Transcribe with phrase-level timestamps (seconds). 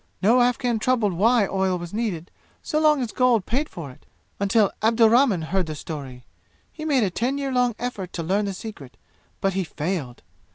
[0.19, 2.31] No Afghan troubled why oil was needed,
[2.63, 4.07] so long as gold paid for it,
[4.39, 6.25] until Abdurrahman heard the story.
[6.71, 8.97] He made a ten year long effort to learn the secret,
[9.41, 10.23] but he failed.